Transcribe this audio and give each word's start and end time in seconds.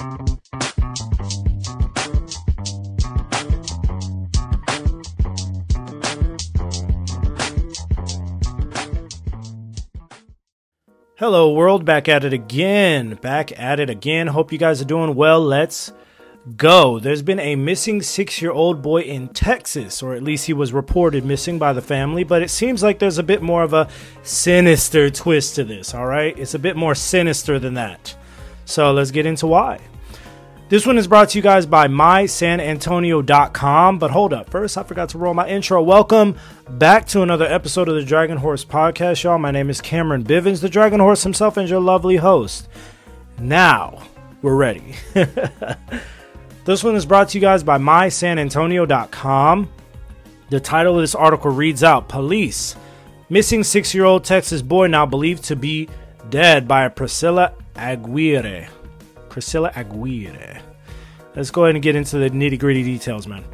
Hello, 0.00 0.16
world. 11.52 11.84
Back 11.84 12.08
at 12.08 12.24
it 12.24 12.32
again. 12.32 13.16
Back 13.16 13.52
at 13.60 13.78
it 13.78 13.90
again. 13.90 14.28
Hope 14.28 14.52
you 14.52 14.56
guys 14.56 14.80
are 14.80 14.86
doing 14.86 15.14
well. 15.14 15.38
Let's 15.38 15.92
go. 16.56 16.98
There's 16.98 17.20
been 17.20 17.38
a 17.38 17.56
missing 17.56 18.00
six 18.00 18.40
year 18.40 18.52
old 18.52 18.80
boy 18.80 19.02
in 19.02 19.28
Texas, 19.28 20.02
or 20.02 20.14
at 20.14 20.22
least 20.22 20.46
he 20.46 20.54
was 20.54 20.72
reported 20.72 21.26
missing 21.26 21.58
by 21.58 21.74
the 21.74 21.82
family, 21.82 22.24
but 22.24 22.40
it 22.40 22.48
seems 22.48 22.82
like 22.82 23.00
there's 23.00 23.18
a 23.18 23.22
bit 23.22 23.42
more 23.42 23.62
of 23.62 23.74
a 23.74 23.86
sinister 24.22 25.10
twist 25.10 25.56
to 25.56 25.64
this, 25.64 25.92
all 25.92 26.06
right? 26.06 26.38
It's 26.38 26.54
a 26.54 26.58
bit 26.58 26.74
more 26.74 26.94
sinister 26.94 27.58
than 27.58 27.74
that. 27.74 28.16
So 28.64 28.92
let's 28.92 29.10
get 29.10 29.26
into 29.26 29.46
why. 29.46 29.89
This 30.70 30.86
one 30.86 30.96
is 30.98 31.08
brought 31.08 31.30
to 31.30 31.38
you 31.38 31.42
guys 31.42 31.66
by 31.66 31.88
mysanantonio.com. 31.88 33.98
But 33.98 34.12
hold 34.12 34.32
up. 34.32 34.50
First, 34.50 34.78
I 34.78 34.84
forgot 34.84 35.08
to 35.08 35.18
roll 35.18 35.34
my 35.34 35.48
intro. 35.48 35.82
Welcome 35.82 36.36
back 36.68 37.08
to 37.08 37.22
another 37.22 37.46
episode 37.46 37.88
of 37.88 37.96
the 37.96 38.04
Dragon 38.04 38.36
Horse 38.36 38.64
Podcast, 38.64 39.24
y'all. 39.24 39.36
My 39.36 39.50
name 39.50 39.68
is 39.68 39.80
Cameron 39.80 40.22
Bivens, 40.22 40.60
the 40.60 40.68
Dragon 40.68 41.00
Horse 41.00 41.24
himself, 41.24 41.56
and 41.56 41.68
your 41.68 41.80
lovely 41.80 42.18
host. 42.18 42.68
Now, 43.40 44.00
we're 44.42 44.54
ready. 44.54 44.94
this 46.64 46.84
one 46.84 46.94
is 46.94 47.04
brought 47.04 47.30
to 47.30 47.38
you 47.38 47.42
guys 47.42 47.64
by 47.64 47.78
mysanantonio.com. 47.78 49.68
The 50.50 50.60
title 50.60 50.94
of 50.94 51.00
this 51.00 51.16
article 51.16 51.50
reads 51.50 51.82
out 51.82 52.08
Police. 52.08 52.76
Missing 53.28 53.64
six 53.64 53.92
year 53.92 54.04
old 54.04 54.22
Texas 54.22 54.62
boy 54.62 54.86
now 54.86 55.04
believed 55.04 55.42
to 55.46 55.56
be 55.56 55.88
dead 56.28 56.68
by 56.68 56.86
Priscilla 56.86 57.54
Aguirre. 57.74 58.68
Priscilla 59.30 59.72
Aguirre. 59.74 60.60
Let's 61.34 61.50
go 61.50 61.64
ahead 61.64 61.76
and 61.76 61.82
get 61.82 61.96
into 61.96 62.18
the 62.18 62.28
nitty 62.28 62.58
gritty 62.58 62.82
details, 62.82 63.26
man. 63.26 63.44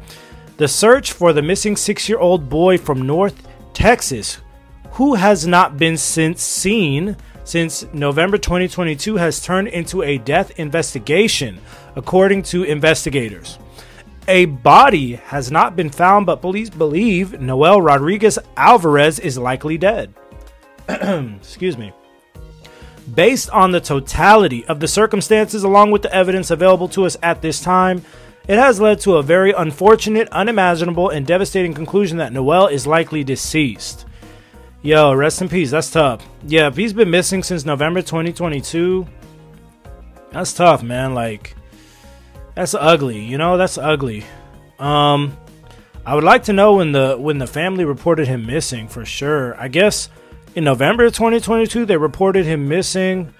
The 0.57 0.67
search 0.67 1.13
for 1.13 1.31
the 1.31 1.41
missing 1.41 1.75
six 1.75 2.09
year 2.09 2.17
old 2.17 2.49
boy 2.49 2.77
from 2.77 3.05
North 3.05 3.47
Texas, 3.73 4.39
who 4.91 5.13
has 5.13 5.45
not 5.45 5.77
been 5.77 5.95
since 5.95 6.41
seen 6.41 7.15
since 7.43 7.85
November 7.93 8.37
2022, 8.37 9.15
has 9.15 9.41
turned 9.41 9.69
into 9.69 10.01
a 10.03 10.17
death 10.17 10.59
investigation, 10.59 11.59
according 11.95 12.41
to 12.41 12.63
investigators. 12.63 13.57
A 14.27 14.45
body 14.45 15.13
has 15.13 15.49
not 15.49 15.77
been 15.77 15.89
found, 15.89 16.25
but 16.25 16.41
police 16.41 16.69
believe 16.69 17.39
Noel 17.39 17.81
Rodriguez 17.81 18.37
Alvarez 18.57 19.19
is 19.19 19.37
likely 19.37 19.77
dead. 19.77 20.13
Excuse 20.89 21.77
me. 21.77 21.93
Based 23.13 23.49
on 23.51 23.71
the 23.71 23.79
totality 23.79 24.65
of 24.65 24.79
the 24.79 24.87
circumstances, 24.87 25.63
along 25.63 25.91
with 25.91 26.01
the 26.01 26.13
evidence 26.13 26.51
available 26.51 26.89
to 26.89 27.05
us 27.05 27.17
at 27.23 27.41
this 27.41 27.61
time, 27.61 28.03
it 28.47 28.57
has 28.57 28.79
led 28.79 28.99
to 29.01 29.15
a 29.15 29.23
very 29.23 29.51
unfortunate, 29.51 30.29
unimaginable, 30.29 31.09
and 31.09 31.25
devastating 31.25 31.73
conclusion 31.73 32.17
that 32.17 32.33
Noel 32.33 32.67
is 32.67 32.87
likely 32.87 33.23
deceased. 33.23 34.05
Yo, 34.81 35.13
rest 35.13 35.41
in 35.41 35.49
peace. 35.49 35.71
That's 35.71 35.91
tough. 35.91 36.25
Yeah, 36.45 36.67
if 36.67 36.77
he's 36.77 36.93
been 36.93 37.09
missing 37.09 37.43
since 37.43 37.65
November 37.65 38.01
2022, 38.01 39.07
that's 40.31 40.53
tough, 40.53 40.83
man. 40.83 41.13
Like, 41.13 41.55
that's 42.55 42.73
ugly. 42.73 43.19
You 43.19 43.37
know, 43.37 43.57
that's 43.57 43.77
ugly. 43.77 44.23
Um, 44.79 45.37
I 46.05 46.15
would 46.15 46.23
like 46.23 46.43
to 46.43 46.53
know 46.53 46.75
when 46.75 46.93
the 46.93 47.17
when 47.17 47.37
the 47.37 47.47
family 47.47 47.83
reported 47.83 48.27
him 48.27 48.45
missing 48.45 48.87
for 48.87 49.03
sure. 49.03 49.59
I 49.59 49.67
guess 49.67 50.09
in 50.57 50.63
November 50.63 51.05
of 51.05 51.13
2022, 51.13 51.85
they 51.85 51.97
reported 51.97 52.43
him 52.43 52.67
missing. 52.67 53.31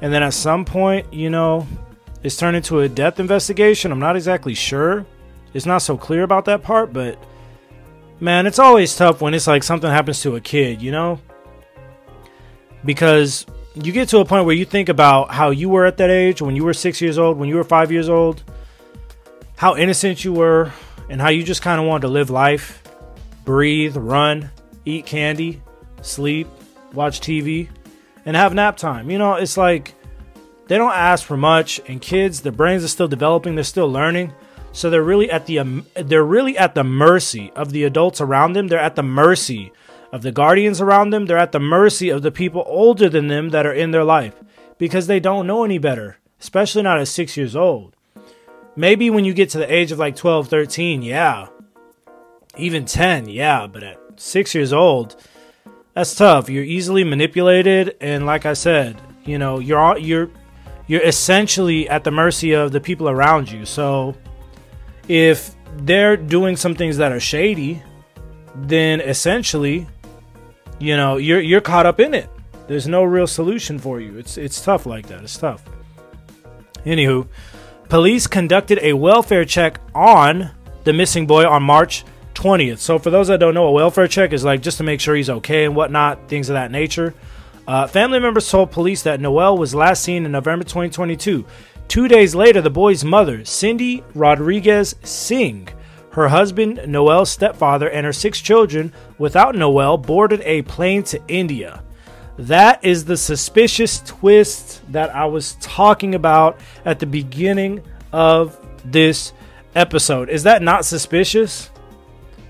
And 0.00 0.12
then 0.12 0.22
at 0.22 0.32
some 0.32 0.64
point, 0.64 1.12
you 1.12 1.28
know, 1.28 1.66
it's 2.22 2.36
turned 2.36 2.56
into 2.56 2.78
a 2.78 2.88
death 2.88 3.18
investigation. 3.18 3.90
I'm 3.90 3.98
not 3.98 4.14
exactly 4.14 4.54
sure. 4.54 5.04
It's 5.52 5.66
not 5.66 5.78
so 5.78 5.98
clear 5.98 6.22
about 6.22 6.44
that 6.44 6.62
part, 6.62 6.92
but 6.92 7.18
man, 8.20 8.46
it's 8.46 8.60
always 8.60 8.94
tough 8.94 9.20
when 9.20 9.34
it's 9.34 9.48
like 9.48 9.64
something 9.64 9.90
happens 9.90 10.22
to 10.22 10.36
a 10.36 10.40
kid, 10.40 10.80
you 10.80 10.92
know? 10.92 11.18
Because 12.84 13.46
you 13.74 13.90
get 13.90 14.08
to 14.10 14.18
a 14.18 14.24
point 14.24 14.46
where 14.46 14.54
you 14.54 14.64
think 14.64 14.88
about 14.88 15.32
how 15.32 15.50
you 15.50 15.68
were 15.68 15.86
at 15.86 15.96
that 15.96 16.08
age, 16.08 16.40
when 16.40 16.54
you 16.54 16.62
were 16.62 16.72
six 16.72 17.00
years 17.00 17.18
old, 17.18 17.36
when 17.36 17.48
you 17.48 17.56
were 17.56 17.64
five 17.64 17.90
years 17.90 18.08
old, 18.08 18.44
how 19.56 19.74
innocent 19.74 20.24
you 20.24 20.32
were, 20.32 20.70
and 21.08 21.20
how 21.20 21.30
you 21.30 21.42
just 21.42 21.62
kind 21.62 21.80
of 21.80 21.88
wanted 21.88 22.02
to 22.02 22.12
live 22.12 22.30
life, 22.30 22.84
breathe, 23.44 23.96
run, 23.96 24.52
eat 24.84 25.04
candy, 25.04 25.62
sleep, 26.00 26.46
watch 26.92 27.20
TV, 27.20 27.68
and 28.24 28.36
have 28.36 28.54
nap 28.54 28.76
time. 28.76 29.10
You 29.10 29.18
know, 29.18 29.34
it's 29.34 29.56
like 29.56 29.94
they 30.68 30.78
don't 30.78 30.92
ask 30.92 31.24
for 31.24 31.36
much, 31.36 31.80
and 31.88 32.00
kids, 32.00 32.42
their 32.42 32.52
brains 32.52 32.84
are 32.84 32.88
still 32.88 33.08
developing, 33.08 33.54
they're 33.54 33.64
still 33.64 33.90
learning. 33.90 34.32
So 34.72 34.88
they're 34.88 35.02
really 35.02 35.30
at 35.30 35.46
the 35.46 35.58
um, 35.58 35.86
they're 35.94 36.24
really 36.24 36.56
at 36.56 36.74
the 36.74 36.84
mercy 36.84 37.50
of 37.56 37.72
the 37.72 37.84
adults 37.84 38.20
around 38.20 38.52
them. 38.52 38.68
They're 38.68 38.78
at 38.78 38.94
the 38.94 39.02
mercy 39.02 39.72
of 40.12 40.22
the 40.22 40.32
guardians 40.32 40.80
around 40.80 41.10
them. 41.10 41.26
They're 41.26 41.38
at 41.38 41.52
the 41.52 41.60
mercy 41.60 42.08
of 42.08 42.22
the 42.22 42.30
people 42.30 42.64
older 42.66 43.08
than 43.08 43.28
them 43.28 43.50
that 43.50 43.66
are 43.66 43.72
in 43.72 43.90
their 43.90 44.04
life 44.04 44.34
because 44.78 45.06
they 45.06 45.20
don't 45.20 45.46
know 45.46 45.64
any 45.64 45.78
better, 45.78 46.18
especially 46.40 46.82
not 46.82 46.98
at 46.98 47.08
6 47.08 47.36
years 47.36 47.54
old. 47.54 47.96
Maybe 48.76 49.10
when 49.10 49.24
you 49.24 49.34
get 49.34 49.50
to 49.50 49.58
the 49.58 49.72
age 49.72 49.92
of 49.92 49.98
like 49.98 50.16
12, 50.16 50.48
13, 50.48 51.02
yeah. 51.02 51.48
Even 52.56 52.84
10, 52.84 53.28
yeah, 53.28 53.66
but 53.66 53.82
at 53.82 53.98
6 54.16 54.54
years 54.54 54.72
old, 54.72 55.16
that's 55.94 56.14
tough. 56.14 56.48
You're 56.48 56.64
easily 56.64 57.04
manipulated, 57.04 57.96
and 58.00 58.26
like 58.26 58.46
I 58.46 58.52
said, 58.52 59.00
you 59.24 59.38
know, 59.38 59.58
you're 59.58 59.98
you're 59.98 60.30
you're 60.86 61.02
essentially 61.02 61.88
at 61.88 62.04
the 62.04 62.10
mercy 62.10 62.52
of 62.52 62.72
the 62.72 62.80
people 62.80 63.08
around 63.08 63.50
you. 63.50 63.64
So 63.64 64.16
if 65.08 65.54
they're 65.78 66.16
doing 66.16 66.56
some 66.56 66.74
things 66.74 66.96
that 66.96 67.12
are 67.12 67.20
shady, 67.20 67.82
then 68.54 69.00
essentially, 69.00 69.86
you 70.78 70.96
know, 70.96 71.16
you're 71.16 71.40
you're 71.40 71.60
caught 71.60 71.86
up 71.86 72.00
in 72.00 72.14
it. 72.14 72.28
There's 72.66 72.86
no 72.86 73.02
real 73.02 73.26
solution 73.26 73.78
for 73.78 74.00
you. 74.00 74.16
It's 74.18 74.36
it's 74.38 74.60
tough 74.62 74.86
like 74.86 75.06
that. 75.08 75.22
It's 75.22 75.36
tough. 75.36 75.64
Anywho, 76.84 77.26
police 77.88 78.26
conducted 78.26 78.78
a 78.80 78.92
welfare 78.92 79.44
check 79.44 79.80
on 79.94 80.50
the 80.84 80.92
missing 80.92 81.26
boy 81.26 81.46
on 81.46 81.62
March 81.62 82.04
20th. 82.40 82.78
So, 82.78 82.98
for 82.98 83.10
those 83.10 83.28
that 83.28 83.38
don't 83.38 83.52
know, 83.52 83.66
a 83.66 83.72
welfare 83.72 84.08
check 84.08 84.32
is 84.32 84.44
like 84.44 84.62
just 84.62 84.78
to 84.78 84.82
make 84.82 84.98
sure 84.98 85.14
he's 85.14 85.28
okay 85.28 85.66
and 85.66 85.76
whatnot, 85.76 86.26
things 86.26 86.48
of 86.48 86.54
that 86.54 86.70
nature. 86.70 87.14
Uh, 87.68 87.86
family 87.86 88.18
members 88.18 88.50
told 88.50 88.70
police 88.70 89.02
that 89.02 89.20
Noel 89.20 89.58
was 89.58 89.74
last 89.74 90.02
seen 90.02 90.24
in 90.24 90.32
November 90.32 90.64
2022. 90.64 91.44
Two 91.88 92.08
days 92.08 92.34
later, 92.34 92.62
the 92.62 92.70
boy's 92.70 93.04
mother, 93.04 93.44
Cindy 93.44 94.02
Rodriguez 94.14 94.94
Singh, 95.02 95.68
her 96.12 96.28
husband, 96.28 96.80
Noel's 96.86 97.30
stepfather, 97.30 97.90
and 97.90 98.06
her 98.06 98.12
six 98.12 98.40
children, 98.40 98.92
without 99.18 99.54
Noel, 99.54 99.98
boarded 99.98 100.40
a 100.44 100.62
plane 100.62 101.02
to 101.04 101.20
India. 101.28 101.82
That 102.38 102.82
is 102.82 103.04
the 103.04 103.18
suspicious 103.18 104.00
twist 104.06 104.80
that 104.92 105.14
I 105.14 105.26
was 105.26 105.56
talking 105.60 106.14
about 106.14 106.58
at 106.86 107.00
the 107.00 107.06
beginning 107.06 107.82
of 108.12 108.58
this 108.82 109.34
episode. 109.74 110.30
Is 110.30 110.44
that 110.44 110.62
not 110.62 110.86
suspicious? 110.86 111.70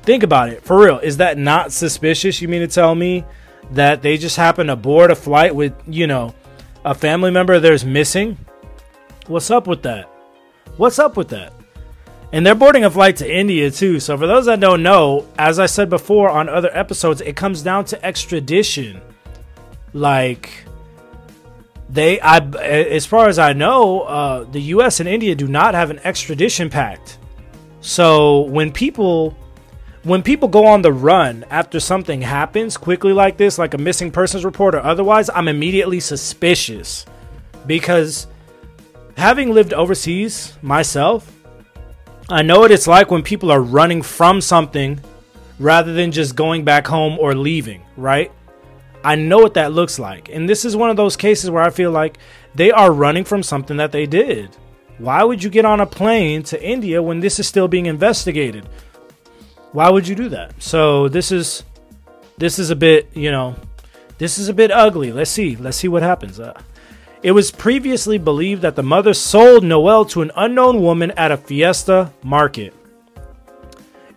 Think 0.02 0.22
about 0.22 0.48
it. 0.48 0.64
For 0.64 0.78
real, 0.78 0.98
is 0.98 1.18
that 1.18 1.38
not 1.38 1.72
suspicious? 1.72 2.40
You 2.40 2.48
mean 2.48 2.60
to 2.60 2.68
tell 2.68 2.94
me 2.94 3.24
that 3.72 4.02
they 4.02 4.16
just 4.16 4.36
happen 4.36 4.68
to 4.68 4.76
board 4.76 5.10
a 5.10 5.14
flight 5.14 5.54
with, 5.54 5.74
you 5.86 6.06
know, 6.06 6.34
a 6.84 6.94
family 6.94 7.30
member 7.30 7.52
of 7.52 7.62
theirs 7.62 7.84
missing? 7.84 8.38
What's 9.26 9.50
up 9.50 9.66
with 9.66 9.82
that? 9.82 10.06
What's 10.76 10.98
up 10.98 11.16
with 11.16 11.28
that? 11.28 11.52
And 12.32 12.46
they're 12.46 12.54
boarding 12.54 12.84
a 12.84 12.90
flight 12.90 13.16
to 13.16 13.30
India 13.30 13.70
too. 13.70 14.00
So 14.00 14.16
for 14.16 14.26
those 14.26 14.46
that 14.46 14.60
don't 14.60 14.82
know, 14.82 15.26
as 15.36 15.58
I 15.58 15.66
said 15.66 15.90
before 15.90 16.30
on 16.30 16.48
other 16.48 16.70
episodes, 16.72 17.20
it 17.20 17.36
comes 17.36 17.62
down 17.62 17.84
to 17.86 18.04
extradition. 18.04 19.00
Like 19.92 20.64
they 21.88 22.20
I 22.20 22.38
as 22.38 23.04
far 23.04 23.28
as 23.28 23.38
I 23.38 23.52
know, 23.52 24.02
uh, 24.02 24.44
the 24.44 24.60
US 24.74 25.00
and 25.00 25.08
India 25.08 25.34
do 25.34 25.48
not 25.48 25.74
have 25.74 25.90
an 25.90 25.98
extradition 26.04 26.70
pact. 26.70 27.18
So 27.80 28.42
when 28.42 28.70
people 28.70 29.36
when 30.02 30.22
people 30.22 30.48
go 30.48 30.66
on 30.66 30.82
the 30.82 30.92
run 30.92 31.44
after 31.50 31.78
something 31.78 32.22
happens 32.22 32.76
quickly 32.76 33.12
like 33.12 33.36
this, 33.36 33.58
like 33.58 33.74
a 33.74 33.78
missing 33.78 34.10
persons 34.10 34.44
report 34.44 34.74
or 34.74 34.80
otherwise, 34.80 35.28
I'm 35.28 35.48
immediately 35.48 36.00
suspicious 36.00 37.04
because 37.66 38.26
having 39.16 39.50
lived 39.50 39.74
overseas 39.74 40.56
myself, 40.62 41.30
I 42.30 42.42
know 42.42 42.60
what 42.60 42.70
it's 42.70 42.86
like 42.86 43.10
when 43.10 43.22
people 43.22 43.50
are 43.50 43.60
running 43.60 44.00
from 44.00 44.40
something 44.40 45.00
rather 45.58 45.92
than 45.92 46.12
just 46.12 46.34
going 46.34 46.64
back 46.64 46.86
home 46.86 47.18
or 47.18 47.34
leaving, 47.34 47.82
right? 47.96 48.32
I 49.04 49.16
know 49.16 49.38
what 49.38 49.54
that 49.54 49.72
looks 49.72 49.98
like. 49.98 50.30
And 50.30 50.48
this 50.48 50.64
is 50.64 50.76
one 50.76 50.88
of 50.88 50.96
those 50.96 51.16
cases 51.16 51.50
where 51.50 51.62
I 51.62 51.70
feel 51.70 51.90
like 51.90 52.18
they 52.54 52.70
are 52.70 52.92
running 52.92 53.24
from 53.24 53.42
something 53.42 53.76
that 53.76 53.92
they 53.92 54.06
did. 54.06 54.56
Why 54.96 55.24
would 55.24 55.42
you 55.42 55.50
get 55.50 55.64
on 55.64 55.80
a 55.80 55.86
plane 55.86 56.42
to 56.44 56.62
India 56.62 57.02
when 57.02 57.20
this 57.20 57.38
is 57.38 57.46
still 57.46 57.68
being 57.68 57.86
investigated? 57.86 58.66
Why 59.72 59.88
would 59.90 60.08
you 60.08 60.14
do 60.16 60.28
that? 60.30 60.60
So 60.62 61.08
this 61.08 61.30
is 61.30 61.62
this 62.38 62.58
is 62.58 62.70
a 62.70 62.76
bit, 62.76 63.10
you 63.14 63.30
know, 63.30 63.54
this 64.18 64.38
is 64.38 64.48
a 64.48 64.54
bit 64.54 64.70
ugly. 64.70 65.12
Let's 65.12 65.30
see. 65.30 65.56
Let's 65.56 65.76
see 65.76 65.88
what 65.88 66.02
happens. 66.02 66.40
Uh, 66.40 66.58
It 67.22 67.32
was 67.32 67.50
previously 67.50 68.16
believed 68.16 68.62
that 68.62 68.76
the 68.76 68.82
mother 68.82 69.12
sold 69.12 69.62
Noel 69.62 70.06
to 70.06 70.22
an 70.22 70.32
unknown 70.34 70.80
woman 70.80 71.10
at 71.12 71.30
a 71.30 71.36
fiesta 71.36 72.12
market. 72.22 72.72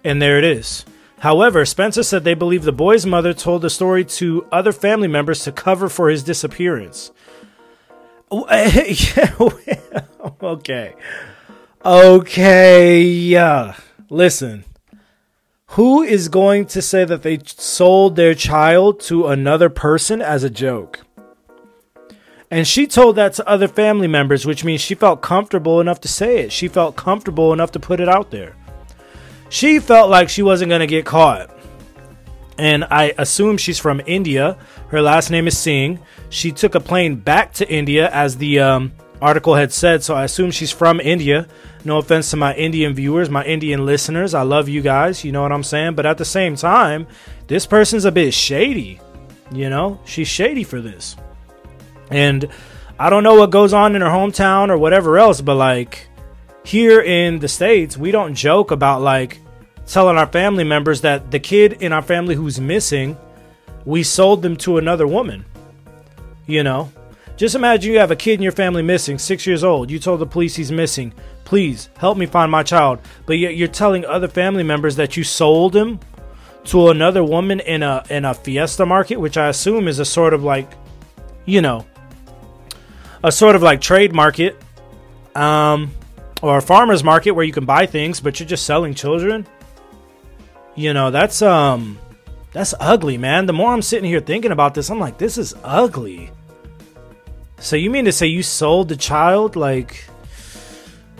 And 0.06 0.22
there 0.22 0.38
it 0.38 0.46
is. 0.46 0.86
However, 1.20 1.66
Spencer 1.66 2.04
said 2.04 2.24
they 2.24 2.34
believe 2.34 2.64
the 2.64 2.72
boy's 2.72 3.06
mother 3.06 3.34
told 3.34 3.62
the 3.62 3.70
story 3.70 4.04
to 4.20 4.46
other 4.52 4.72
family 4.72 5.08
members 5.08 5.44
to 5.44 5.52
cover 5.52 5.88
for 5.90 6.10
his 6.10 6.24
disappearance. 6.24 7.12
okay. 10.42 10.96
Okay. 11.86 13.02
Yeah. 13.02 13.76
Listen. 14.10 14.64
Who 15.74 16.04
is 16.04 16.30
going 16.30 16.68
to 16.68 16.84
say 16.84 17.04
that 17.04 17.24
they 17.24 17.40
sold 17.44 18.16
their 18.16 18.36
child 18.36 19.00
to 19.02 19.26
another 19.26 19.70
person 19.70 20.22
as 20.22 20.44
a 20.44 20.50
joke? 20.50 21.00
And 22.52 22.68
she 22.68 22.86
told 22.86 23.16
that 23.16 23.34
to 23.34 23.50
other 23.50 23.68
family 23.68 24.08
members, 24.08 24.46
which 24.46 24.64
means 24.64 24.82
she 24.82 24.94
felt 24.94 25.24
comfortable 25.24 25.82
enough 25.82 26.00
to 26.02 26.08
say 26.08 26.42
it. 26.42 26.52
She 26.52 26.68
felt 26.68 26.96
comfortable 26.96 27.54
enough 27.54 27.72
to 27.72 27.80
put 27.80 28.00
it 28.00 28.08
out 28.08 28.30
there. 28.30 28.56
She 29.50 29.80
felt 29.80 30.12
like 30.12 30.30
she 30.30 30.44
wasn't 30.44 30.70
going 30.70 30.82
to 30.82 30.88
get 30.88 31.08
caught. 31.08 31.50
And 32.60 32.84
I 32.92 33.16
assume 33.18 33.58
she's 33.58 33.80
from 33.80 34.00
India. 34.06 34.60
Her 34.90 35.02
last 35.02 35.32
name 35.32 35.48
is 35.48 35.58
Singh. 35.58 35.98
She 36.30 36.52
took 36.52 36.76
a 36.76 36.80
plane 36.80 37.16
back 37.16 37.52
to 37.54 37.68
India, 37.68 38.12
as 38.12 38.38
the 38.38 38.60
um, 38.60 38.92
article 39.24 39.56
had 39.56 39.72
said. 39.72 40.04
So 40.04 40.16
I 40.16 40.26
assume 40.26 40.52
she's 40.52 40.72
from 40.72 41.00
India. 41.00 41.48
No 41.86 41.98
offense 41.98 42.30
to 42.32 42.38
my 42.38 42.54
Indian 42.56 42.94
viewers, 42.94 43.30
my 43.30 43.44
Indian 43.46 43.86
listeners. 43.86 44.34
I 44.34 44.42
love 44.44 44.68
you 44.68 44.82
guys. 44.82 45.24
You 45.24 45.32
know 45.32 45.42
what 45.42 45.52
I'm 45.52 45.64
saying? 45.64 45.96
But 45.96 46.06
at 46.06 46.18
the 46.18 46.26
same 46.26 46.56
time, 46.56 47.08
this 47.48 47.66
person's 47.66 48.06
a 48.06 48.12
bit 48.12 48.34
shady. 48.34 49.00
You 49.52 49.70
know, 49.70 50.00
she's 50.06 50.28
shady 50.28 50.64
for 50.64 50.82
this. 50.82 51.16
And 52.10 52.50
I 53.00 53.10
don't 53.10 53.24
know 53.24 53.36
what 53.36 53.50
goes 53.50 53.74
on 53.74 53.96
in 53.96 54.02
her 54.02 54.08
hometown 54.08 54.70
or 54.70 54.78
whatever 54.78 55.18
else, 55.18 55.42
but 55.42 55.56
like 55.56 56.08
here 56.64 57.02
in 57.02 57.40
the 57.40 57.48
States, 57.48 57.98
we 57.98 58.12
don't 58.12 58.36
joke 58.36 58.72
about 58.72 59.02
like 59.02 59.40
telling 59.86 60.18
our 60.18 60.28
family 60.28 60.64
members 60.64 61.02
that 61.02 61.32
the 61.32 61.40
kid 61.40 61.82
in 61.82 61.92
our 61.94 62.02
family 62.02 62.36
who's 62.36 62.60
missing, 62.60 63.18
we 63.86 64.04
sold 64.04 64.42
them 64.42 64.58
to 64.58 64.78
another 64.78 65.08
woman. 65.08 65.46
You 66.46 66.64
know? 66.64 66.92
Just 67.36 67.56
imagine 67.56 67.92
you 67.92 68.00
have 68.00 68.12
a 68.12 68.16
kid 68.16 68.36
in 68.36 68.42
your 68.42 68.52
family 68.52 68.84
missing, 68.84 69.18
six 69.18 69.48
years 69.48 69.64
old. 69.64 69.90
You 69.90 69.98
told 70.00 70.20
the 70.20 70.26
police 70.26 70.56
he's 70.56 70.72
missing. 70.72 71.14
Please 71.46 71.90
help 71.98 72.18
me 72.18 72.26
find 72.26 72.52
my 72.52 72.64
child. 72.64 73.00
But 73.26 73.40
yet 73.40 73.56
you're 73.56 73.68
telling 73.68 74.06
other 74.06 74.28
family 74.28 74.64
members 74.64 74.96
that 74.98 75.18
you 75.18 75.24
sold 75.24 75.76
him 75.76 76.00
to 76.66 76.90
another 76.90 77.24
woman 77.24 77.60
in 77.60 77.84
a 77.84 78.04
in 78.10 78.26
a 78.26 78.34
fiesta 78.34 78.86
market, 78.86 79.18
which 79.18 79.38
I 79.38 79.50
assume 79.50 79.88
is 79.88 80.00
a 80.00 80.06
sort 80.06 80.34
of 80.34 80.44
like, 80.44 80.72
you 81.46 81.62
know, 81.62 81.86
a 83.24 83.32
sort 83.32 83.56
of 83.56 83.64
like 83.64 83.82
trade 83.82 84.14
market 84.14 84.62
um, 85.36 85.92
or 86.42 86.58
a 86.58 86.62
farmer's 86.62 87.04
market 87.04 87.32
where 87.32 87.46
you 87.46 87.54
can 87.54 87.66
buy 87.66 87.86
things, 87.86 88.20
but 88.20 88.40
you're 88.40 88.48
just 88.48 88.66
selling 88.66 88.94
children. 88.94 89.48
You 90.76 90.94
know, 90.94 91.10
that's 91.12 91.42
um 91.42 92.00
that's 92.52 92.74
ugly, 92.80 93.18
man. 93.18 93.48
The 93.48 93.54
more 93.54 93.74
I'm 93.74 93.82
sitting 93.82 94.10
here 94.10 94.20
thinking 94.20 94.52
about 94.52 94.76
this, 94.76 94.90
I'm 94.90 95.00
like, 95.00 95.18
this 95.18 95.38
is 95.38 95.56
ugly. 95.64 96.32
So 97.64 97.78
you 97.78 97.90
mean 97.90 98.04
to 98.06 98.12
say 98.12 98.28
you 98.28 98.44
sold 98.44 98.90
the 98.90 98.98
child? 98.98 99.56
Like, 99.56 100.04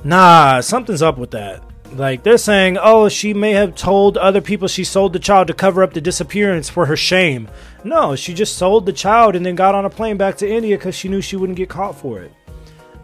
nah, 0.04 0.60
something's 0.60 1.02
up 1.02 1.18
with 1.18 1.32
that. 1.32 1.64
Like 1.94 2.24
they're 2.24 2.38
saying, 2.38 2.78
oh, 2.82 3.08
she 3.08 3.34
may 3.34 3.54
have 3.54 3.76
told 3.76 4.18
other 4.18 4.42
people 4.42 4.68
she 4.68 4.84
sold 4.84 5.14
the 5.14 5.20
child 5.20 5.48
to 5.48 5.54
cover 5.54 5.82
up 5.82 5.94
the 5.94 6.02
disappearance 6.02 6.70
for 6.70 6.86
her 6.88 6.98
shame. 6.98 7.48
No, 7.86 8.18
she 8.18 8.34
just 8.34 8.58
sold 8.58 8.86
the 8.86 8.92
child 8.92 9.38
and 9.38 9.46
then 9.46 9.56
got 9.56 9.74
on 9.74 9.86
a 9.86 9.90
plane 9.90 10.18
back 10.18 10.36
to 10.40 10.50
India 10.50 10.78
because 10.78 10.96
she 10.96 11.08
knew 11.08 11.22
she 11.22 11.38
wouldn't 11.38 11.56
get 11.56 11.70
caught 11.70 11.96
for 11.96 12.20
it. 12.20 12.34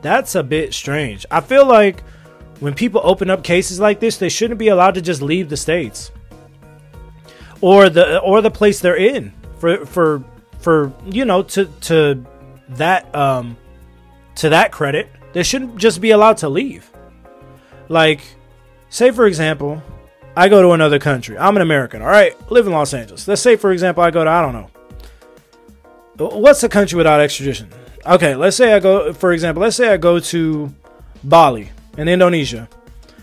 That's 0.01 0.35
a 0.35 0.43
bit 0.43 0.73
strange. 0.73 1.25
I 1.31 1.39
feel 1.39 1.65
like 1.65 2.01
when 2.59 2.73
people 2.73 2.99
open 3.05 3.29
up 3.29 3.41
cases 3.41 3.79
like 3.79 4.01
this, 4.01 4.17
they 4.17 4.27
shouldn't 4.27 4.59
be 4.59 4.67
allowed 4.67 4.95
to 4.95 5.01
just 5.01 5.21
leave 5.21 5.47
the 5.47 5.55
states 5.55 6.11
or 7.61 7.87
the 7.87 8.19
or 8.19 8.41
the 8.41 8.51
place 8.51 8.81
they're 8.81 8.97
in 8.97 9.31
for 9.59 9.85
for 9.85 10.25
for 10.59 10.91
you 11.05 11.23
know 11.23 11.43
to 11.43 11.67
to 11.81 12.25
that 12.69 13.13
um 13.15 13.57
to 14.35 14.49
that 14.49 14.71
credit. 14.71 15.09
They 15.33 15.43
shouldn't 15.43 15.77
just 15.77 16.01
be 16.01 16.11
allowed 16.11 16.37
to 16.37 16.49
leave. 16.49 16.89
Like 17.87 18.21
Say, 18.89 19.11
for 19.11 19.27
example, 19.27 19.81
I 20.35 20.49
go 20.49 20.63
to 20.63 20.71
another 20.71 20.97
country. 20.97 21.37
I'm 21.37 21.55
an 21.55 21.61
American, 21.61 22.01
all 22.01 22.07
right? 22.07 22.35
Live 22.51 22.65
in 22.65 22.73
Los 22.73 22.93
Angeles. 22.93 23.27
Let's 23.27 23.41
say, 23.41 23.55
for 23.55 23.71
example, 23.71 24.03
I 24.03 24.09
go 24.09 24.23
to, 24.23 24.29
I 24.29 24.41
don't 24.41 24.53
know. 24.53 24.69
What's 26.17 26.63
a 26.63 26.69
country 26.69 26.97
without 26.97 27.21
extradition? 27.21 27.69
Okay, 28.05 28.35
let's 28.35 28.57
say 28.57 28.73
I 28.73 28.79
go, 28.79 29.13
for 29.13 29.31
example, 29.31 29.61
let's 29.61 29.75
say 29.75 29.89
I 29.89 29.97
go 29.97 30.19
to 30.19 30.73
Bali 31.23 31.71
in 31.97 32.07
Indonesia, 32.07 32.67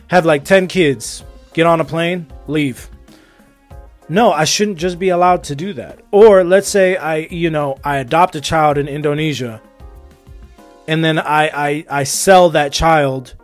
have 0.06 0.25
like 0.25 0.44
10 0.44 0.69
kids, 0.69 1.25
get 1.52 1.66
on 1.66 1.81
a 1.81 1.84
plane, 1.84 2.26
leave. 2.46 2.88
No, 4.08 4.30
I 4.32 4.44
shouldn't 4.44 4.78
just 4.78 4.98
be 4.98 5.08
allowed 5.08 5.42
to 5.44 5.56
do 5.56 5.72
that. 5.72 5.98
Or 6.12 6.44
let's 6.44 6.68
say 6.68 6.96
I, 6.96 7.16
you 7.16 7.50
know, 7.50 7.78
I 7.82 7.98
adopt 7.98 8.36
a 8.36 8.40
child 8.40 8.78
in 8.78 8.86
Indonesia 8.86 9.60
and 10.86 11.04
then 11.04 11.18
I, 11.18 11.48
I, 11.48 11.84
I 11.90 12.04
sell 12.04 12.50
that 12.50 12.72
child 12.72 13.34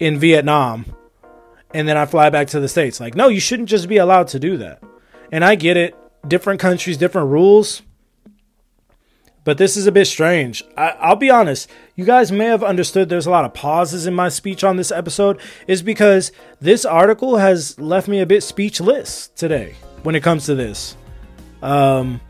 in 0.00 0.18
Vietnam 0.18 0.86
and 1.72 1.86
then 1.86 1.96
I 1.96 2.06
fly 2.06 2.30
back 2.30 2.48
to 2.48 2.60
the 2.60 2.68
States. 2.68 2.98
Like, 2.98 3.14
no, 3.14 3.28
you 3.28 3.40
shouldn't 3.40 3.68
just 3.68 3.88
be 3.88 3.98
allowed 3.98 4.28
to 4.28 4.40
do 4.40 4.56
that. 4.56 4.82
And 5.30 5.44
I 5.44 5.54
get 5.54 5.76
it, 5.76 5.94
different 6.26 6.60
countries, 6.60 6.96
different 6.96 7.28
rules. 7.28 7.82
But 9.44 9.56
this 9.56 9.76
is 9.76 9.86
a 9.86 9.92
bit 9.92 10.06
strange. 10.06 10.64
I, 10.76 11.10
will 11.10 11.16
be 11.16 11.30
honest, 11.30 11.70
you 11.94 12.04
guys 12.04 12.32
may 12.32 12.46
have 12.46 12.64
understood 12.64 13.08
there's 13.08 13.26
a 13.26 13.30
lot 13.30 13.44
of 13.44 13.54
pauses 13.54 14.06
in 14.06 14.14
my 14.14 14.28
speech 14.28 14.64
on 14.64 14.76
this 14.76 14.90
episode, 14.90 15.40
is 15.66 15.80
because 15.80 16.32
this 16.60 16.84
article 16.84 17.36
has 17.36 17.78
left 17.78 18.08
me 18.08 18.20
a 18.20 18.26
bit 18.26 18.42
speechless 18.42 19.28
today 19.28 19.76
when 20.02 20.14
it 20.14 20.22
comes 20.22 20.46
to 20.46 20.54
this. 20.54 20.96
Um, 21.62 22.20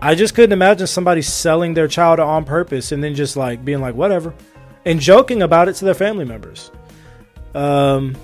I 0.00 0.14
just 0.14 0.34
couldn't 0.34 0.52
imagine 0.52 0.86
somebody 0.86 1.22
selling 1.22 1.74
their 1.74 1.88
child 1.88 2.20
on 2.20 2.44
purpose 2.44 2.92
and 2.92 3.02
then 3.02 3.14
just 3.14 3.36
like 3.36 3.64
being 3.64 3.80
like, 3.80 3.94
whatever, 3.94 4.34
and 4.84 5.00
joking 5.00 5.42
about 5.42 5.68
it 5.68 5.74
to 5.76 5.84
their 5.84 5.94
family 5.94 6.24
members. 6.24 6.70
Um, 7.54 8.16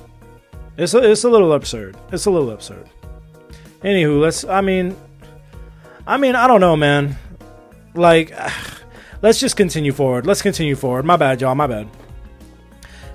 it's 0.76 0.94
a, 0.94 1.10
it's 1.10 1.24
a 1.24 1.30
little 1.30 1.52
absurd. 1.52 1.96
It's 2.12 2.26
a 2.26 2.30
little 2.30 2.50
absurd. 2.50 2.88
Anywho, 3.82 4.20
let's. 4.20 4.44
I 4.44 4.60
mean, 4.60 4.96
I 6.06 6.16
mean, 6.16 6.34
I 6.34 6.46
don't 6.46 6.60
know, 6.60 6.76
man. 6.76 7.16
Like, 7.94 8.32
let's 9.22 9.40
just 9.40 9.56
continue 9.56 9.92
forward. 9.92 10.26
Let's 10.26 10.42
continue 10.42 10.76
forward. 10.76 11.04
My 11.04 11.16
bad, 11.16 11.40
y'all. 11.40 11.54
My 11.54 11.66
bad. 11.66 11.88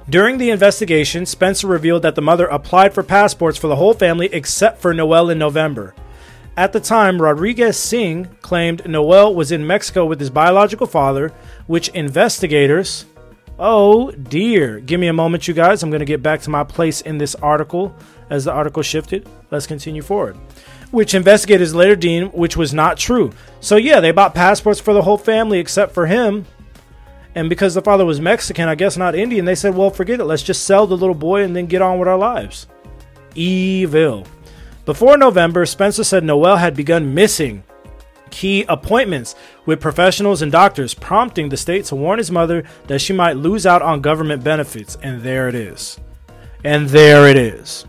During 0.07 0.38
the 0.38 0.51
investigation, 0.51 1.25
Spencer 1.25 1.67
revealed 1.67 2.03
that 2.03 2.15
the 2.15 2.21
mother 2.21 2.45
applied 2.45 2.93
for 2.93 3.03
passports 3.03 3.57
for 3.57 3.67
the 3.67 3.75
whole 3.75 3.93
family 3.93 4.29
except 4.31 4.79
for 4.79 4.93
Noel 4.93 5.29
in 5.29 5.39
November. 5.39 5.95
At 6.55 6.74
the 6.74 6.79
time, 6.79 7.21
Rodriguez 7.21 7.77
Singh 7.77 8.25
claimed 8.41 8.88
Noel 8.88 9.33
was 9.33 9.51
in 9.51 9.65
Mexico 9.65 10.05
with 10.05 10.19
his 10.19 10.29
biological 10.29 10.88
father, 10.88 11.33
which 11.67 11.89
investigators 11.89 13.05
Oh 13.57 14.12
dear. 14.12 14.81
Give 14.81 15.00
me 15.00 15.07
a 15.07 15.13
moment, 15.13 15.47
you 15.47 15.53
guys. 15.53 15.81
I'm 15.81 15.89
going 15.89 16.01
to 16.01 16.05
get 16.05 16.21
back 16.21 16.41
to 16.41 16.50
my 16.50 16.65
place 16.65 17.00
in 17.01 17.17
this 17.17 17.35
article 17.35 17.95
as 18.29 18.43
the 18.43 18.51
article 18.51 18.83
shifted. 18.83 19.29
Let's 19.50 19.65
continue 19.65 20.01
forward. 20.01 20.35
Which 20.91 21.13
investigators 21.13 21.74
later 21.74 21.95
deemed 21.95 22.33
which 22.33 22.57
was 22.57 22.74
not 22.74 22.97
true. 22.97 23.31
So, 23.62 23.77
yeah, 23.77 24.01
they 24.01 24.12
bought 24.12 24.35
passports 24.35 24.81
for 24.81 24.93
the 24.93 25.01
whole 25.01 25.17
family 25.17 25.59
except 25.59 25.93
for 25.93 26.05
him. 26.05 26.45
And 27.36 27.50
because 27.50 27.74
the 27.74 27.82
father 27.82 28.06
was 28.06 28.22
Mexican, 28.22 28.70
I 28.70 28.75
guess 28.75 28.96
not 28.96 29.13
Indian, 29.13 29.46
they 29.46 29.56
said, 29.56 29.75
well, 29.75 29.89
forget 29.89 30.22
it. 30.22 30.25
Let's 30.25 30.42
just 30.42 30.63
sell 30.63 30.88
the 30.88 30.98
little 30.98 31.15
boy 31.15 31.44
and 31.44 31.56
then 31.56 31.65
get 31.65 31.82
on 31.82 32.00
with 32.00 32.08
our 32.08 32.18
lives. 32.18 32.68
Evil. 33.36 34.25
Before 34.86 35.18
November, 35.18 35.65
Spencer 35.65 36.06
said 36.06 36.24
Noel 36.24 36.56
had 36.58 36.75
begun 36.75 37.13
missing 37.13 37.63
key 38.32 38.65
appointments 38.68 39.36
with 39.65 39.80
professionals 39.80 40.42
and 40.42 40.51
doctors, 40.51 40.94
prompting 40.94 41.50
the 41.50 41.58
state 41.58 41.86
to 41.86 41.96
warn 41.96 42.18
his 42.18 42.32
mother 42.32 42.63
that 42.88 43.00
she 43.00 43.13
might 43.13 43.38
lose 43.38 43.65
out 43.65 43.82
on 43.82 44.01
government 44.01 44.44
benefits. 44.44 44.98
And 45.01 45.22
there 45.22 45.50
it 45.50 45.56
is. 45.56 46.00
And 46.63 46.89
there 46.89 47.27
it 47.27 47.38
is. 47.38 47.86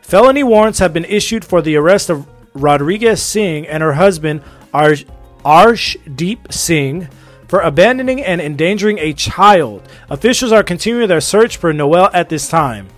Felony 0.00 0.42
warrants 0.42 0.78
have 0.78 0.92
been 0.92 1.04
issued 1.04 1.44
for 1.44 1.60
the 1.60 1.76
arrest 1.76 2.10
of 2.10 2.26
Rodriguez 2.54 3.22
Singh 3.22 3.66
and 3.66 3.82
her 3.82 3.94
husband, 3.94 4.42
Arsh- 4.72 5.06
Arshdeep 5.44 6.52
Singh, 6.52 7.08
for 7.48 7.60
abandoning 7.60 8.22
and 8.22 8.40
endangering 8.40 8.98
a 8.98 9.12
child. 9.12 9.88
Officials 10.10 10.52
are 10.52 10.62
continuing 10.62 11.08
their 11.08 11.20
search 11.20 11.56
for 11.56 11.72
Noel 11.72 12.10
at 12.12 12.28
this 12.28 12.48
time. 12.48 12.88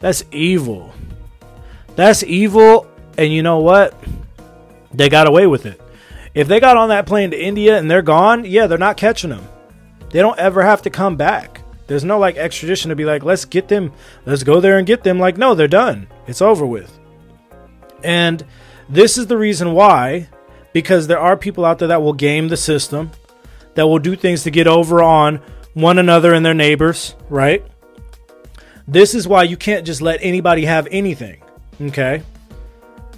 That's 0.00 0.24
evil. 0.30 0.92
That's 1.96 2.22
evil, 2.22 2.86
and 3.16 3.32
you 3.32 3.42
know 3.42 3.58
what? 3.60 3.94
They 4.92 5.08
got 5.08 5.26
away 5.26 5.46
with 5.46 5.66
it. 5.66 5.80
If 6.34 6.46
they 6.46 6.60
got 6.60 6.76
on 6.76 6.90
that 6.90 7.06
plane 7.06 7.30
to 7.32 7.42
India 7.42 7.78
and 7.78 7.90
they're 7.90 8.02
gone, 8.02 8.44
yeah, 8.44 8.66
they're 8.66 8.78
not 8.78 8.96
catching 8.96 9.30
them. 9.30 9.46
They 10.10 10.20
don't 10.20 10.38
ever 10.38 10.62
have 10.62 10.82
to 10.82 10.90
come 10.90 11.16
back. 11.16 11.62
There's 11.88 12.04
no 12.04 12.18
like 12.18 12.36
extradition 12.36 12.90
to 12.90 12.96
be 12.96 13.04
like, 13.04 13.24
let's 13.24 13.44
get 13.44 13.68
them, 13.68 13.92
let's 14.26 14.42
go 14.42 14.60
there 14.60 14.78
and 14.78 14.86
get 14.86 15.02
them. 15.02 15.18
Like, 15.18 15.38
no, 15.38 15.54
they're 15.54 15.66
done. 15.66 16.06
It's 16.26 16.42
over 16.42 16.66
with. 16.66 16.96
And 18.04 18.44
this 18.88 19.18
is 19.18 19.26
the 19.26 19.38
reason 19.38 19.72
why, 19.72 20.28
because 20.72 21.06
there 21.06 21.18
are 21.18 21.36
people 21.36 21.64
out 21.64 21.78
there 21.78 21.88
that 21.88 22.02
will 22.02 22.12
game 22.12 22.48
the 22.48 22.56
system, 22.56 23.10
that 23.78 23.86
will 23.86 24.00
do 24.00 24.16
things 24.16 24.42
to 24.42 24.50
get 24.50 24.66
over 24.66 25.00
on 25.00 25.40
one 25.72 26.00
another 26.00 26.34
and 26.34 26.44
their 26.44 26.52
neighbors, 26.52 27.14
right? 27.28 27.64
This 28.88 29.14
is 29.14 29.28
why 29.28 29.44
you 29.44 29.56
can't 29.56 29.86
just 29.86 30.02
let 30.02 30.18
anybody 30.20 30.64
have 30.64 30.88
anything, 30.90 31.40
okay? 31.82 32.24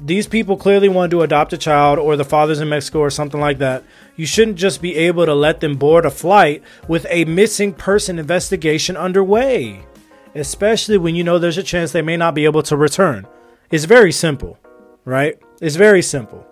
These 0.05 0.27
people 0.27 0.59
clearly 0.59 0.91
wanted 0.91 1.13
to 1.13 1.23
adopt 1.23 1.55
a 1.55 1.57
child, 1.57 1.99
or 1.99 2.15
the 2.15 2.27
father's 2.27 2.61
in 2.61 2.69
Mexico, 2.69 2.99
or 2.99 3.09
something 3.09 3.41
like 3.41 3.57
that. 3.57 3.85
You 4.17 4.27
shouldn't 4.27 4.59
just 4.59 4.83
be 4.83 4.97
able 4.97 5.25
to 5.25 5.35
let 5.35 5.61
them 5.61 5.77
board 5.77 6.05
a 6.05 6.11
flight 6.11 6.63
with 6.87 7.07
a 7.09 7.25
missing 7.25 7.73
person 7.73 8.19
investigation 8.19 8.99
underway, 8.99 9.87
especially 10.35 10.99
when 10.99 11.15
you 11.15 11.25
know 11.25 11.39
there's 11.39 11.57
a 11.57 11.63
chance 11.63 11.93
they 11.93 12.03
may 12.03 12.19
not 12.19 12.35
be 12.35 12.45
able 12.45 12.63
to 12.65 12.77
return. 12.77 13.27
It's 13.71 13.85
very 13.85 14.13
simple, 14.13 14.59
right? 15.07 15.41
It's 15.63 15.77
very 15.77 16.03
simple. 16.03 16.47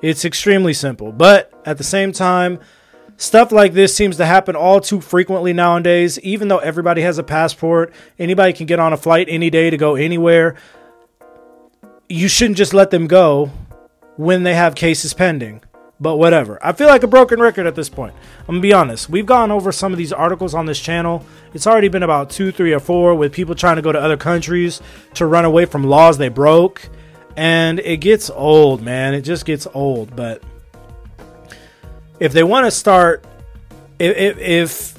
It's 0.00 0.24
extremely 0.24 0.74
simple. 0.74 1.10
But 1.10 1.52
at 1.66 1.76
the 1.76 1.82
same 1.82 2.12
time, 2.12 2.60
stuff 3.16 3.52
like 3.52 3.72
this 3.72 3.94
seems 3.94 4.16
to 4.16 4.26
happen 4.26 4.56
all 4.56 4.80
too 4.80 5.00
frequently 5.00 5.52
nowadays. 5.52 6.18
Even 6.20 6.48
though 6.48 6.58
everybody 6.58 7.02
has 7.02 7.18
a 7.18 7.22
passport, 7.22 7.92
anybody 8.18 8.52
can 8.52 8.66
get 8.66 8.80
on 8.80 8.92
a 8.92 8.96
flight 8.96 9.26
any 9.28 9.50
day 9.50 9.70
to 9.70 9.76
go 9.76 9.94
anywhere. 9.94 10.56
You 12.08 12.28
shouldn't 12.28 12.58
just 12.58 12.74
let 12.74 12.90
them 12.90 13.06
go 13.06 13.50
when 14.16 14.42
they 14.42 14.54
have 14.54 14.74
cases 14.74 15.14
pending. 15.14 15.62
But 16.00 16.16
whatever. 16.16 16.58
I 16.60 16.72
feel 16.72 16.88
like 16.88 17.04
a 17.04 17.06
broken 17.06 17.40
record 17.40 17.66
at 17.66 17.76
this 17.76 17.88
point. 17.88 18.12
I'm 18.40 18.46
gonna 18.56 18.60
be 18.60 18.72
honest. 18.72 19.08
We've 19.08 19.24
gone 19.24 19.52
over 19.52 19.70
some 19.70 19.92
of 19.92 19.98
these 19.98 20.12
articles 20.12 20.52
on 20.52 20.66
this 20.66 20.80
channel. 20.80 21.24
It's 21.54 21.66
already 21.66 21.86
been 21.86 22.02
about 22.02 22.28
two, 22.28 22.50
three, 22.50 22.72
or 22.72 22.80
four 22.80 23.14
with 23.14 23.32
people 23.32 23.54
trying 23.54 23.76
to 23.76 23.82
go 23.82 23.92
to 23.92 24.00
other 24.00 24.16
countries 24.16 24.82
to 25.14 25.26
run 25.26 25.44
away 25.44 25.64
from 25.64 25.84
laws 25.84 26.18
they 26.18 26.28
broke 26.28 26.90
and 27.36 27.80
it 27.80 27.98
gets 27.98 28.30
old, 28.30 28.82
man. 28.82 29.14
It 29.14 29.22
just 29.22 29.44
gets 29.44 29.66
old. 29.74 30.14
But 30.14 30.42
if 32.22 32.32
they 32.32 32.44
want 32.44 32.66
to 32.66 32.70
start, 32.70 33.24
if, 33.98 34.38
if, 34.38 34.98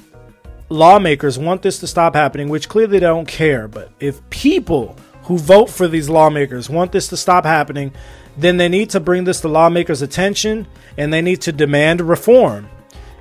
lawmakers 0.68 1.38
want 1.38 1.62
this 1.62 1.78
to 1.78 1.86
stop 1.86 2.14
happening, 2.14 2.50
which 2.50 2.68
clearly 2.68 2.98
they 2.98 3.06
don't 3.06 3.26
care, 3.28 3.66
but 3.66 3.90
if 3.98 4.28
people 4.28 4.94
who 5.22 5.38
vote 5.38 5.70
for 5.70 5.88
these 5.88 6.10
lawmakers 6.10 6.68
want 6.68 6.92
this 6.92 7.08
to 7.08 7.16
stop 7.16 7.44
happening, 7.44 7.92
then 8.36 8.58
they 8.58 8.68
need 8.68 8.90
to 8.90 9.00
bring 9.00 9.24
this 9.24 9.40
to 9.40 9.48
lawmakers' 9.48 10.02
attention 10.02 10.66
and 10.98 11.10
they 11.12 11.22
need 11.22 11.40
to 11.40 11.50
demand 11.50 12.02
reform. 12.02 12.68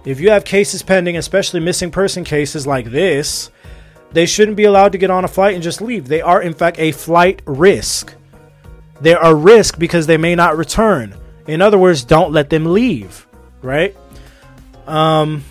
If 0.03 0.19
you 0.19 0.31
have 0.31 0.43
cases 0.43 0.83
pending, 0.83 1.15
especially 1.15 1.61
missing 1.61 1.89
person 1.89 2.25
cases 2.25 2.67
like 2.67 2.91
this, 2.91 3.51
they 4.11 4.25
shouldn't 4.25 4.57
be 4.57 4.65
allowed 4.65 4.91
to 4.91 4.97
get 4.97 5.11
on 5.11 5.23
a 5.23 5.29
flight 5.29 5.53
and 5.53 5.63
just 5.63 5.81
leave. 5.81 6.09
They 6.09 6.21
are, 6.21 6.41
in 6.41 6.53
fact, 6.53 6.77
a 6.77 6.91
flight 6.91 7.41
risk. 7.45 8.13
They're 8.99 9.17
a 9.21 9.33
risk 9.33 9.79
because 9.79 10.07
they 10.07 10.17
may 10.17 10.35
not 10.35 10.57
return. 10.57 11.15
In 11.47 11.61
other 11.61 11.77
words, 11.77 12.03
don't 12.03 12.33
let 12.33 12.49
them 12.49 12.65
leave, 12.65 13.27
right? 13.63 13.95
Um, 14.85 15.43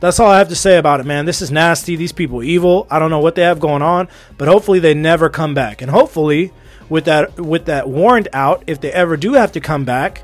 that's 0.00 0.20
all 0.20 0.30
I 0.30 0.38
have 0.38 0.48
to 0.50 0.56
say 0.56 0.78
about 0.78 1.00
it, 1.00 1.06
man. 1.06 1.26
This 1.26 1.42
is 1.42 1.50
nasty. 1.50 1.96
These 1.96 2.12
people 2.12 2.42
evil. 2.42 2.86
I 2.90 2.98
don't 2.98 3.10
know 3.10 3.18
what 3.18 3.34
they 3.34 3.42
have 3.42 3.58
going 3.58 3.82
on, 3.82 4.08
but 4.36 4.48
hopefully 4.48 4.78
they 4.78 4.94
never 4.94 5.28
come 5.28 5.54
back. 5.54 5.82
And 5.82 5.90
hopefully, 5.90 6.52
with 6.88 7.04
that 7.06 7.38
with 7.38 7.66
that 7.66 7.88
warrant 7.88 8.28
out, 8.32 8.62
if 8.66 8.80
they 8.80 8.92
ever 8.92 9.16
do 9.16 9.34
have 9.34 9.52
to 9.52 9.60
come 9.60 9.84
back, 9.84 10.22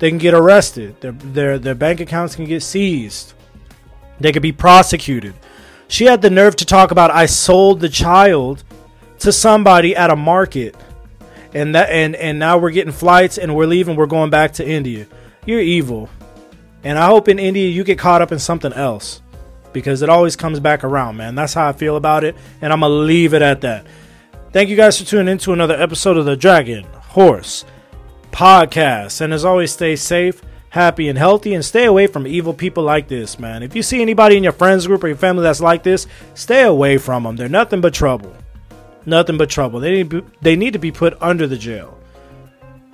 they 0.00 0.08
can 0.08 0.18
get 0.18 0.34
arrested. 0.34 1.00
Their 1.00 1.12
their 1.12 1.58
their 1.58 1.74
bank 1.74 2.00
accounts 2.00 2.34
can 2.34 2.44
get 2.44 2.62
seized. 2.62 3.34
They 4.18 4.32
could 4.32 4.42
be 4.42 4.52
prosecuted. 4.52 5.34
She 5.86 6.04
had 6.04 6.22
the 6.22 6.30
nerve 6.30 6.56
to 6.56 6.64
talk 6.64 6.90
about 6.90 7.10
I 7.10 7.26
sold 7.26 7.80
the 7.80 7.88
child 7.88 8.64
to 9.20 9.30
somebody 9.30 9.94
at 9.94 10.10
a 10.10 10.16
market 10.16 10.74
and 11.54 11.74
that 11.74 11.90
and 11.90 12.16
and 12.16 12.38
now 12.38 12.58
we're 12.58 12.70
getting 12.70 12.92
flights 12.92 13.38
and 13.38 13.54
we're 13.54 13.66
leaving. 13.66 13.96
We're 13.96 14.06
going 14.06 14.30
back 14.30 14.54
to 14.54 14.66
India. 14.66 15.06
You're 15.44 15.60
evil, 15.60 16.08
and 16.84 16.98
I 16.98 17.06
hope 17.06 17.28
in 17.28 17.38
India 17.38 17.68
you 17.68 17.84
get 17.84 17.98
caught 17.98 18.22
up 18.22 18.32
in 18.32 18.38
something 18.38 18.72
else 18.72 19.22
because 19.72 20.02
it 20.02 20.08
always 20.08 20.36
comes 20.36 20.60
back 20.60 20.84
around, 20.84 21.16
man. 21.16 21.34
That's 21.34 21.54
how 21.54 21.68
I 21.68 21.72
feel 21.72 21.96
about 21.96 22.24
it, 22.24 22.36
and 22.60 22.72
I'm 22.72 22.80
gonna 22.80 22.94
leave 22.94 23.34
it 23.34 23.42
at 23.42 23.62
that. 23.62 23.86
Thank 24.52 24.68
you 24.68 24.76
guys 24.76 24.98
for 24.98 25.06
tuning 25.06 25.32
in 25.32 25.38
to 25.38 25.52
another 25.52 25.80
episode 25.80 26.16
of 26.16 26.24
the 26.24 26.36
Dragon 26.36 26.84
Horse 26.84 27.64
Podcast, 28.30 29.20
and 29.20 29.32
as 29.32 29.44
always, 29.44 29.72
stay 29.72 29.96
safe. 29.96 30.42
Happy 30.70 31.10
and 31.10 31.18
healthy, 31.18 31.52
and 31.52 31.62
stay 31.64 31.84
away 31.84 32.06
from 32.06 32.26
evil 32.26 32.54
people 32.54 32.82
like 32.82 33.06
this, 33.06 33.38
man. 33.38 33.62
If 33.62 33.76
you 33.76 33.82
see 33.82 34.00
anybody 34.00 34.38
in 34.38 34.42
your 34.42 34.52
friends 34.52 34.86
group 34.86 35.04
or 35.04 35.08
your 35.08 35.18
family 35.18 35.42
that's 35.42 35.60
like 35.60 35.82
this, 35.82 36.06
stay 36.32 36.62
away 36.62 36.96
from 36.96 37.24
them. 37.24 37.36
They're 37.36 37.48
nothing 37.48 37.82
but 37.82 37.92
trouble 37.92 38.34
nothing 39.06 39.38
but 39.38 39.50
trouble. 39.50 39.80
They 39.80 40.02
need, 40.02 40.24
they 40.40 40.56
need 40.56 40.72
to 40.72 40.78
be 40.78 40.92
put 40.92 41.20
under 41.20 41.46
the 41.46 41.56
jail. 41.56 41.98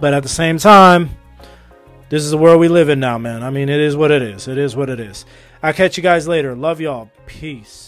But 0.00 0.14
at 0.14 0.22
the 0.22 0.28
same 0.28 0.58
time, 0.58 1.10
this 2.10 2.22
is 2.22 2.30
the 2.30 2.38
world 2.38 2.60
we 2.60 2.68
live 2.68 2.88
in 2.88 3.00
now, 3.00 3.18
man. 3.18 3.42
I 3.42 3.50
mean, 3.50 3.68
it 3.68 3.80
is 3.80 3.96
what 3.96 4.10
it 4.10 4.22
is. 4.22 4.48
It 4.48 4.58
is 4.58 4.74
what 4.74 4.88
it 4.90 5.00
is. 5.00 5.24
I'll 5.62 5.72
catch 5.72 5.96
you 5.96 6.02
guys 6.02 6.28
later. 6.28 6.54
Love 6.54 6.80
y'all. 6.80 7.10
Peace. 7.26 7.87